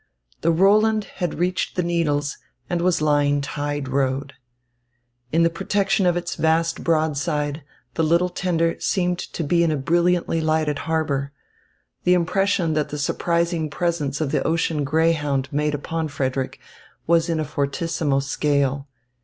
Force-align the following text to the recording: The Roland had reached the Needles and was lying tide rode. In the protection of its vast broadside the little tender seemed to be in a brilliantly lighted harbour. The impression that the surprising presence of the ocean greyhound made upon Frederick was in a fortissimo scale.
The 0.41 0.49
Roland 0.51 1.03
had 1.17 1.35
reached 1.37 1.75
the 1.75 1.83
Needles 1.83 2.39
and 2.67 2.81
was 2.81 3.03
lying 3.03 3.39
tide 3.39 3.87
rode. 3.87 4.33
In 5.31 5.43
the 5.43 5.49
protection 5.51 6.07
of 6.07 6.17
its 6.17 6.33
vast 6.33 6.83
broadside 6.83 7.61
the 7.93 8.01
little 8.03 8.27
tender 8.27 8.79
seemed 8.79 9.19
to 9.19 9.43
be 9.43 9.61
in 9.61 9.69
a 9.71 9.77
brilliantly 9.77 10.41
lighted 10.41 10.79
harbour. 10.89 11.33
The 12.03 12.15
impression 12.15 12.73
that 12.73 12.89
the 12.89 12.97
surprising 12.97 13.69
presence 13.69 14.19
of 14.19 14.31
the 14.31 14.41
ocean 14.41 14.83
greyhound 14.83 15.49
made 15.53 15.75
upon 15.75 16.07
Frederick 16.07 16.59
was 17.05 17.29
in 17.29 17.39
a 17.39 17.45
fortissimo 17.45 18.21
scale. 18.21 18.87